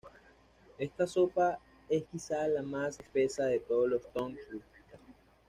Esta 0.79 1.05
sopa 1.05 1.59
es 1.87 2.05
quizá 2.11 2.47
la 2.47 2.63
más 2.63 2.99
espesa 2.99 3.43
de 3.45 3.59
todos 3.59 3.87
los 3.87 4.11
"tong 4.13 4.35
sui". 4.49 4.63